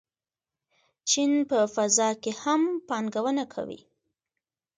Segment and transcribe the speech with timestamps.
[1.09, 3.79] چین په فضا کې هم پانګونه کوي.